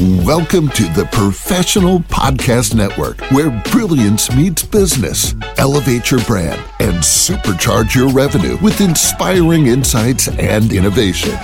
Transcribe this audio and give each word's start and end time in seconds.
Welcome 0.00 0.70
to 0.70 0.82
the 0.92 1.08
Professional 1.12 2.00
Podcast 2.00 2.74
Network, 2.74 3.20
where 3.30 3.50
brilliance 3.70 4.28
meets 4.34 4.64
business. 4.64 5.36
Elevate 5.56 6.10
your 6.10 6.18
brand 6.24 6.60
and 6.80 6.96
supercharge 6.96 7.94
your 7.94 8.08
revenue 8.08 8.58
with 8.60 8.80
inspiring 8.80 9.68
insights 9.68 10.26
and 10.26 10.72
innovation. 10.72 11.36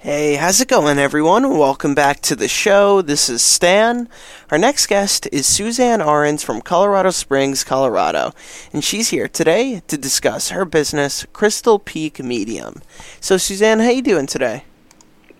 Hey, 0.00 0.34
how's 0.34 0.60
it 0.60 0.66
going, 0.66 0.98
everyone? 0.98 1.56
Welcome 1.56 1.94
back 1.94 2.20
to 2.22 2.34
the 2.34 2.48
show. 2.48 3.00
This 3.00 3.28
is 3.28 3.42
Stan. 3.42 4.08
Our 4.50 4.58
next 4.58 4.88
guest 4.88 5.28
is 5.30 5.46
Susanne 5.46 6.00
Arens 6.00 6.42
from 6.42 6.60
Colorado 6.60 7.10
Springs, 7.10 7.62
Colorado, 7.62 8.32
and 8.72 8.82
she's 8.82 9.10
here 9.10 9.28
today 9.28 9.82
to 9.86 9.96
discuss 9.96 10.48
her 10.48 10.64
business, 10.64 11.24
Crystal 11.32 11.78
Peak 11.78 12.18
Medium. 12.18 12.82
So, 13.20 13.36
Susanne, 13.36 13.78
how 13.78 13.86
are 13.86 13.92
you 13.92 14.02
doing 14.02 14.26
today? 14.26 14.64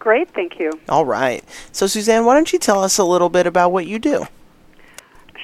Great, 0.09 0.31
thank 0.31 0.59
you. 0.59 0.73
All 0.89 1.05
right. 1.05 1.45
So, 1.71 1.87
Susanne, 1.87 2.25
why 2.25 2.33
don't 2.33 2.51
you 2.51 2.59
tell 2.59 2.83
us 2.83 2.97
a 2.97 3.05
little 3.05 3.29
bit 3.29 3.47
about 3.47 3.73
what 3.73 3.87
you 3.87 3.99
do? 3.99 4.27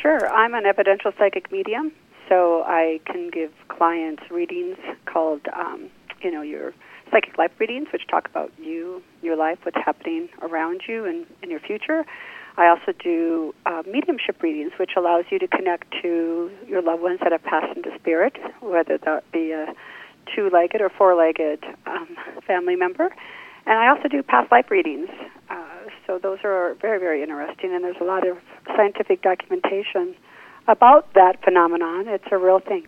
Sure. 0.00 0.26
I'm 0.32 0.54
an 0.54 0.64
evidential 0.64 1.12
psychic 1.18 1.52
medium, 1.52 1.92
so 2.30 2.62
I 2.62 2.98
can 3.04 3.28
give 3.28 3.52
clients 3.68 4.22
readings 4.30 4.78
called, 5.04 5.42
um, 5.54 5.90
you 6.22 6.30
know, 6.30 6.40
your 6.40 6.72
psychic 7.10 7.36
life 7.36 7.50
readings, 7.58 7.88
which 7.92 8.06
talk 8.06 8.26
about 8.26 8.50
you, 8.58 9.02
your 9.20 9.36
life, 9.36 9.58
what's 9.64 9.76
happening 9.76 10.30
around 10.40 10.80
you, 10.88 11.04
and 11.04 11.26
in 11.42 11.50
your 11.50 11.60
future. 11.60 12.06
I 12.56 12.68
also 12.68 12.92
do 12.98 13.54
uh, 13.66 13.82
mediumship 13.86 14.42
readings, 14.42 14.72
which 14.78 14.92
allows 14.96 15.26
you 15.28 15.38
to 15.40 15.46
connect 15.46 15.92
to 16.00 16.50
your 16.66 16.80
loved 16.80 17.02
ones 17.02 17.18
that 17.22 17.32
have 17.32 17.42
passed 17.42 17.76
into 17.76 17.94
spirit, 17.98 18.38
whether 18.60 18.96
that 18.96 19.30
be 19.30 19.52
a 19.52 19.74
two-legged 20.34 20.80
or 20.80 20.88
four-legged 20.88 21.62
um, 21.84 22.16
family 22.46 22.76
member. 22.76 23.14
And 23.66 23.78
I 23.78 23.88
also 23.88 24.08
do 24.08 24.22
past 24.22 24.50
life 24.52 24.70
readings. 24.70 25.08
Uh, 25.48 25.64
so 26.06 26.18
those 26.18 26.38
are 26.44 26.74
very, 26.80 26.98
very 26.98 27.22
interesting, 27.22 27.74
and 27.74 27.82
there's 27.82 28.00
a 28.00 28.04
lot 28.04 28.26
of 28.26 28.38
scientific 28.76 29.22
documentation 29.22 30.14
about 30.68 31.12
that 31.14 31.42
phenomenon. 31.42 32.08
It's 32.08 32.24
a 32.30 32.38
real 32.38 32.60
thing. 32.60 32.86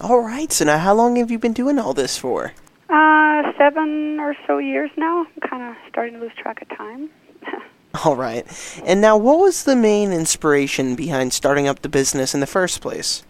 All 0.00 0.20
right. 0.20 0.52
So, 0.52 0.64
now 0.64 0.78
how 0.78 0.94
long 0.94 1.16
have 1.16 1.30
you 1.30 1.38
been 1.38 1.52
doing 1.52 1.78
all 1.78 1.92
this 1.92 2.16
for? 2.16 2.52
Uh, 2.88 3.52
seven 3.58 4.18
or 4.20 4.34
so 4.46 4.58
years 4.58 4.90
now. 4.96 5.26
I'm 5.26 5.48
kind 5.48 5.62
of 5.62 5.76
starting 5.90 6.14
to 6.14 6.20
lose 6.20 6.32
track 6.38 6.62
of 6.62 6.68
time. 6.76 7.10
All 8.04 8.16
right. 8.16 8.46
And 8.84 9.00
now, 9.00 9.16
what 9.16 9.40
was 9.40 9.64
the 9.64 9.76
main 9.76 10.12
inspiration 10.12 10.94
behind 10.94 11.32
starting 11.32 11.66
up 11.66 11.82
the 11.82 11.88
business 11.88 12.32
in 12.32 12.40
the 12.40 12.46
first 12.46 12.80
place? 12.80 13.24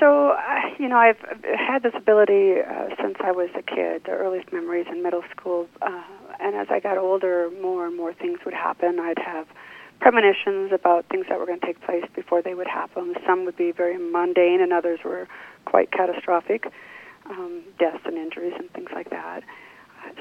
So, 0.00 0.36
you 0.78 0.88
know, 0.88 0.96
I've 0.96 1.18
had 1.42 1.82
this 1.82 1.92
ability 1.96 2.60
uh, 2.60 2.88
since 3.02 3.16
I 3.20 3.32
was 3.32 3.50
a 3.56 3.62
kid, 3.62 4.02
the 4.04 4.12
earliest 4.12 4.52
memories 4.52 4.86
in 4.90 5.02
middle 5.02 5.24
school. 5.30 5.66
Uh, 5.82 6.02
and 6.40 6.54
as 6.54 6.68
I 6.70 6.80
got 6.80 6.96
older, 6.96 7.50
more 7.60 7.86
and 7.86 7.96
more 7.96 8.14
things 8.14 8.38
would 8.44 8.54
happen. 8.54 9.00
I'd 9.00 9.18
have 9.18 9.46
premonitions 10.00 10.70
about 10.72 11.06
things 11.10 11.26
that 11.28 11.38
were 11.38 11.46
going 11.46 11.58
to 11.58 11.66
take 11.66 11.80
place 11.82 12.04
before 12.14 12.42
they 12.42 12.54
would 12.54 12.68
happen. 12.68 13.14
Some 13.26 13.44
would 13.44 13.56
be 13.56 13.72
very 13.72 13.98
mundane, 13.98 14.60
and 14.60 14.72
others 14.72 15.00
were 15.04 15.26
quite 15.64 15.90
catastrophic 15.90 16.72
um, 17.28 17.62
deaths 17.78 18.02
and 18.04 18.16
injuries 18.16 18.54
and 18.56 18.70
things 18.70 18.90
like 18.94 19.10
that. 19.10 19.42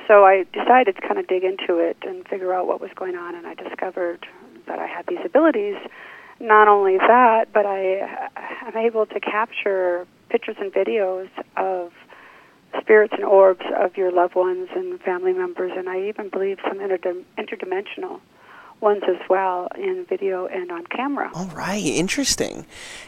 So 0.07 0.25
I 0.25 0.45
decided 0.51 0.95
to 0.95 1.01
kind 1.01 1.19
of 1.19 1.27
dig 1.27 1.43
into 1.43 1.77
it 1.77 1.97
and 2.01 2.27
figure 2.27 2.53
out 2.53 2.67
what 2.67 2.81
was 2.81 2.89
going 2.95 3.15
on, 3.15 3.35
and 3.35 3.45
I 3.45 3.53
discovered 3.53 4.25
that 4.65 4.79
I 4.79 4.87
had 4.87 5.05
these 5.07 5.23
abilities. 5.23 5.75
Not 6.39 6.67
only 6.67 6.97
that, 6.97 7.53
but 7.53 7.65
I 7.65 8.29
am 8.65 8.75
able 8.75 9.05
to 9.05 9.19
capture 9.19 10.07
pictures 10.29 10.55
and 10.59 10.71
videos 10.71 11.29
of 11.55 11.91
spirits 12.79 13.13
and 13.13 13.23
orbs 13.23 13.65
of 13.77 13.97
your 13.97 14.11
loved 14.11 14.35
ones 14.35 14.69
and 14.75 14.99
family 15.01 15.33
members, 15.33 15.71
and 15.75 15.89
I 15.89 16.07
even 16.07 16.29
believe 16.29 16.59
some 16.67 16.79
interdim- 16.79 17.23
interdimensional 17.37 18.19
ones 18.79 19.03
as 19.07 19.17
well 19.29 19.67
in 19.75 20.05
video 20.07 20.45
and 20.45 20.71
on 20.71 20.85
camera. 20.85 21.31
All 21.33 21.47
right, 21.47 21.83
interesting. 21.83 22.65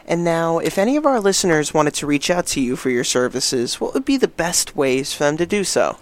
And 0.07 0.23
now, 0.23 0.57
if 0.57 0.77
any 0.77 0.97
of 0.97 1.05
our 1.05 1.19
listeners 1.19 1.73
wanted 1.73 1.93
to 1.95 2.07
reach 2.07 2.29
out 2.29 2.47
to 2.47 2.61
you 2.61 2.75
for 2.75 2.89
your 2.89 3.03
services, 3.03 3.79
what 3.79 3.93
would 3.93 4.05
be 4.05 4.17
the 4.17 4.27
best 4.27 4.75
ways 4.75 5.13
for 5.13 5.25
them 5.25 5.37
to 5.37 5.45
do 5.45 5.63
so? 5.63 5.99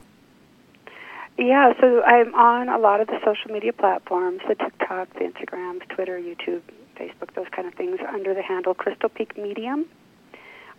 Yeah, 1.37 1.73
so 1.79 2.01
I'm 2.01 2.33
on 2.33 2.69
a 2.69 2.79
lot 2.79 2.99
of 2.99 3.07
the 3.07 3.19
social 3.23 3.51
media 3.51 3.73
platforms 3.73 4.41
the 4.47 4.55
TikTok, 4.55 5.13
the 5.13 5.19
Instagrams, 5.19 5.87
Twitter, 5.89 6.17
YouTube, 6.19 6.61
Facebook, 6.95 7.33
those 7.35 7.47
kind 7.51 7.67
of 7.67 7.75
things 7.75 7.99
under 8.11 8.33
the 8.33 8.41
handle 8.41 8.73
Crystal 8.73 9.09
Peak 9.09 9.37
Medium. 9.37 9.85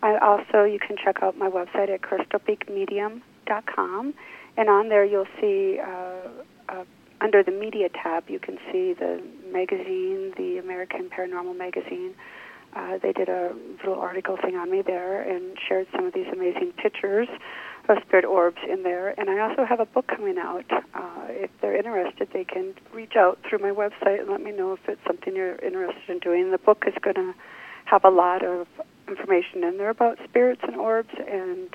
I 0.01 0.17
also, 0.17 0.63
you 0.63 0.79
can 0.79 0.95
check 1.03 1.17
out 1.21 1.37
my 1.37 1.49
website 1.49 1.89
at 1.89 1.99
crystalpeakmedium.com, 2.01 4.13
and 4.57 4.69
on 4.69 4.89
there 4.89 5.03
you'll 5.03 5.27
see 5.39 5.79
uh, 5.79 6.29
uh, 6.69 6.85
under 7.21 7.43
the 7.43 7.51
media 7.51 7.89
tab, 7.89 8.29
you 8.29 8.39
can 8.39 8.57
see 8.71 8.93
the 8.93 9.21
magazine, 9.51 10.33
the 10.37 10.57
American 10.57 11.09
Paranormal 11.09 11.57
Magazine. 11.57 12.15
Uh, 12.75 12.97
they 13.01 13.11
did 13.11 13.29
a 13.29 13.53
little 13.79 13.99
article 13.99 14.37
thing 14.37 14.55
on 14.55 14.71
me 14.71 14.81
there 14.81 15.21
and 15.21 15.57
shared 15.67 15.87
some 15.93 16.05
of 16.05 16.13
these 16.13 16.27
amazing 16.31 16.71
pictures 16.73 17.27
of 17.89 17.97
spirit 18.05 18.25
orbs 18.25 18.59
in 18.69 18.83
there. 18.83 19.19
And 19.19 19.29
I 19.29 19.39
also 19.39 19.65
have 19.65 19.79
a 19.79 19.85
book 19.85 20.07
coming 20.07 20.37
out. 20.37 20.65
Uh, 20.93 21.25
if 21.29 21.49
they're 21.61 21.75
interested, 21.75 22.29
they 22.31 22.43
can 22.43 22.75
reach 22.93 23.15
out 23.17 23.39
through 23.47 23.59
my 23.59 23.71
website 23.71 24.21
and 24.21 24.29
let 24.29 24.41
me 24.41 24.51
know 24.51 24.73
if 24.73 24.79
it's 24.87 25.01
something 25.07 25.35
you're 25.35 25.55
interested 25.55 26.09
in 26.09 26.19
doing. 26.19 26.51
The 26.51 26.59
book 26.59 26.83
is 26.85 26.93
going 27.01 27.15
to 27.15 27.33
have 27.85 28.05
a 28.05 28.09
lot 28.09 28.45
of 28.45 28.67
information 29.09 29.63
in 29.63 29.77
there 29.77 29.89
about 29.89 30.17
spirits 30.27 30.61
and 30.63 30.75
orbs 30.75 31.09
and 31.17 31.69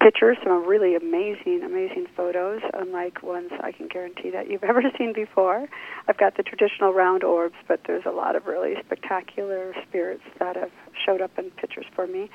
pictures, 0.00 0.38
some 0.42 0.66
really 0.66 0.96
amazing, 0.96 1.62
amazing 1.62 2.06
photos, 2.16 2.60
unlike 2.72 3.22
ones 3.22 3.50
I 3.60 3.72
can 3.72 3.86
guarantee 3.86 4.30
that 4.30 4.50
you've 4.50 4.64
ever 4.72 4.82
seen 4.98 5.12
before. 5.12 5.68
I've 6.08 6.16
got 6.16 6.36
the 6.36 6.42
traditional 6.42 6.92
round 6.92 7.22
orbs, 7.22 7.56
but 7.68 7.80
there's 7.86 8.04
a 8.06 8.10
lot 8.10 8.34
of 8.34 8.46
really 8.46 8.74
spectacular 8.84 9.74
spirits 9.86 10.24
that 10.38 10.56
have 10.56 10.72
showed 11.04 11.20
up 11.20 11.32
in 11.38 11.50
pictures 11.50 11.86
for 11.94 12.06
me. 12.06 12.30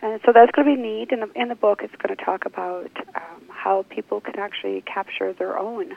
And 0.00 0.20
so 0.24 0.32
that's 0.32 0.52
going 0.52 0.68
to 0.68 0.76
be 0.76 0.80
neat. 0.80 1.10
In 1.10 1.20
the, 1.20 1.30
in 1.34 1.48
the 1.48 1.56
book, 1.56 1.80
it's 1.82 1.94
going 1.96 2.16
to 2.16 2.24
talk 2.24 2.46
about 2.46 2.90
um, 3.16 3.42
how 3.48 3.84
people 3.88 4.20
can 4.20 4.38
actually 4.38 4.82
capture 4.82 5.32
their 5.32 5.58
own 5.58 5.92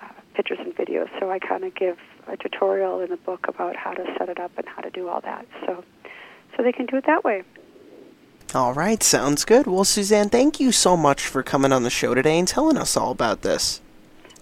uh, 0.00 0.06
pictures 0.34 0.58
and 0.60 0.74
videos. 0.76 1.08
So 1.18 1.30
I 1.30 1.40
kind 1.40 1.64
of 1.64 1.74
give 1.74 1.96
a 2.28 2.36
tutorial 2.36 3.00
in 3.00 3.10
the 3.10 3.16
book 3.16 3.46
about 3.48 3.74
how 3.74 3.92
to 3.92 4.04
set 4.18 4.28
it 4.28 4.38
up 4.38 4.52
and 4.56 4.66
how 4.68 4.82
to 4.82 4.90
do 4.90 5.08
all 5.08 5.20
that. 5.22 5.46
So, 5.66 5.82
so 6.56 6.62
they 6.62 6.72
can 6.72 6.86
do 6.86 6.96
it 6.96 7.06
that 7.06 7.24
way. 7.24 7.42
All 8.54 8.72
right, 8.72 9.02
sounds 9.02 9.44
good. 9.44 9.66
Well, 9.66 9.84
Susanne, 9.84 10.28
thank 10.28 10.60
you 10.60 10.72
so 10.72 10.96
much 10.96 11.26
for 11.26 11.42
coming 11.42 11.72
on 11.72 11.82
the 11.82 11.90
show 11.90 12.14
today 12.14 12.38
and 12.38 12.46
telling 12.46 12.76
us 12.76 12.96
all 12.96 13.10
about 13.10 13.42
this. 13.42 13.80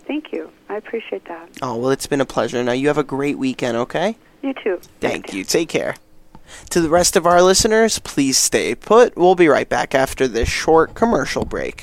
Thank 0.07 0.33
you. 0.33 0.51
I 0.69 0.77
appreciate 0.77 1.25
that. 1.27 1.49
Oh, 1.63 1.77
well, 1.77 1.91
it's 1.91 2.07
been 2.07 2.21
a 2.21 2.27
pleasure. 2.27 2.63
Now, 2.63 2.73
you 2.73 2.89
have 2.89 2.99
a 2.99 3.03
great 3.03 3.39
weekend, 3.39 3.77
okay? 3.77 4.17
You 4.43 4.53
too. 4.55 4.81
Thank 5.01 5.33
you. 5.33 5.43
Take 5.43 5.71
care. 5.71 5.97
To 6.71 6.81
the 6.81 6.91
rest 6.91 7.17
of 7.17 7.27
our 7.27 7.41
listeners, 7.43 7.99
please 7.99 8.37
stay 8.37 8.75
put. 8.75 9.17
We'll 9.17 9.35
be 9.35 9.49
right 9.49 9.69
back 9.69 9.95
after 9.95 10.29
this 10.29 10.49
short 10.49 10.95
commercial 10.95 11.45
break. 11.47 11.83